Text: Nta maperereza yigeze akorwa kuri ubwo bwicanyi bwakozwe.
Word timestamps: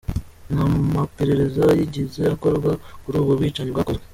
Nta 0.53 0.63
maperereza 0.97 1.63
yigeze 1.79 2.21
akorwa 2.35 2.71
kuri 3.03 3.15
ubwo 3.17 3.31
bwicanyi 3.39 3.71
bwakozwe. 3.73 4.03